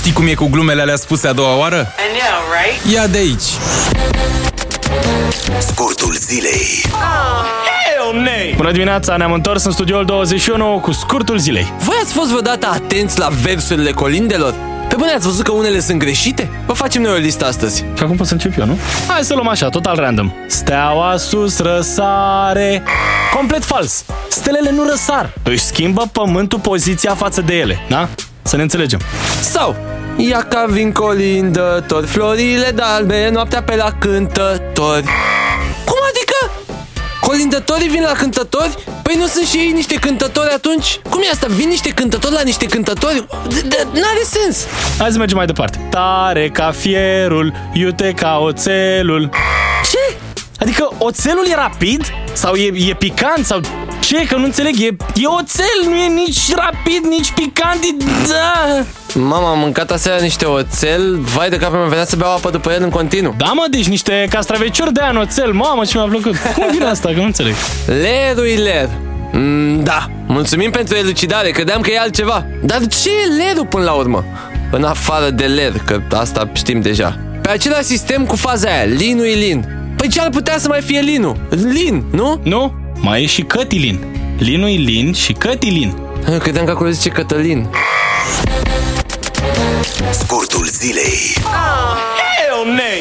[0.00, 1.76] Știi cum e cu glumele alea spuse a doua oară?
[1.76, 2.94] I know, right?
[2.94, 3.42] Ia de aici!
[5.58, 6.82] Scurtul zilei.
[8.56, 11.72] Bună dimineața, ne-am întors în studioul 21 cu scurtul zilei.
[11.78, 14.54] Voi ați fost vreodată atenți la versurile colindelor?
[14.88, 16.50] Pe bune ați văzut că unele sunt greșite?
[16.66, 17.84] Vă facem noi o listă astăzi.
[17.96, 18.78] Și acum pot să încep eu, nu?
[19.08, 20.32] Hai să luăm așa, total random.
[20.46, 22.82] Steaua sus răsare.
[23.34, 24.04] Complet fals.
[24.28, 25.30] Stelele nu răsar.
[25.42, 28.08] Își schimbă pământul poziția față de ele, da?
[28.50, 29.00] Să ne înțelegem.
[29.40, 29.76] Sau,
[30.16, 35.04] ia ca vin colindători, florile dalbe, noaptea pe la cântători.
[35.84, 36.66] Cum adică?
[37.20, 38.74] Colindătorii vin la cântători?
[39.02, 41.00] Păi nu sunt și ei niște cântători atunci?
[41.10, 41.46] Cum e asta?
[41.50, 43.26] Vin niște cântători la niște cântători?
[43.48, 44.66] D- d- N-are sens!
[44.98, 45.86] Hai să mergem mai departe.
[45.90, 49.30] Tare ca fierul, iute ca oțelul.
[49.90, 50.16] Ce?
[50.58, 52.04] Adică oțelul e rapid?
[52.32, 53.46] Sau e, e picant?
[53.46, 53.60] Sau
[54.10, 54.26] ce?
[54.26, 54.74] Că nu înțeleg.
[54.80, 57.82] E, e oțel, nu e nici rapid, nici picant.
[57.82, 58.84] E, da.
[59.14, 62.72] Mama, am mâncat aseară niște oțel, vai de cap, mi venea să beau apă după
[62.72, 63.34] el în continuu.
[63.36, 65.52] Da, mă, deci niște castraveciori de aia în oțel.
[65.52, 66.36] Mamă, ce mi-a plăcut.
[66.56, 67.08] Cum vine asta?
[67.08, 67.54] Că nu înțeleg.
[67.86, 68.88] Lerul ler.
[69.32, 72.46] Mm, da, mulțumim pentru elucidare, credeam că e altceva.
[72.62, 74.24] Dar ce e lerul până la urmă?
[74.70, 77.18] În afară de ler, că asta știm deja.
[77.42, 79.68] Pe același sistem cu faza aia, linul e lin.
[79.96, 81.36] Păi ce ar putea să mai fie linul?
[81.48, 82.40] Lin, nu?
[82.44, 82.74] Nu?
[83.00, 83.98] Mai e și cătilin.
[84.38, 85.96] Linul e lin și cătilin.
[86.30, 87.68] Eu credeam că acolo zice Cătălin.
[90.10, 91.34] Scurtul zilei.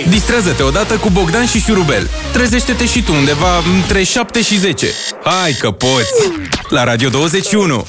[0.09, 2.09] Distrează-te odată cu Bogdan și Șurubel.
[2.31, 4.87] Trezește-te și tu undeva între 7 și 10.
[5.23, 6.31] Hai că poți!
[6.69, 7.85] La Radio 21!